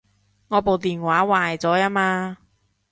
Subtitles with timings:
[0.47, 2.39] 我部電話壞咗吖嘛